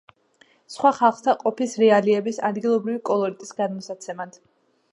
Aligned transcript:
სხვა 0.75 0.91
ხალხთა 0.99 1.35
ყოფის 1.43 1.75
რეალიების, 1.83 2.39
ადგილობრივი 2.49 3.03
კოლორიტის 3.11 3.53
გადმოსაცემად. 3.61 4.41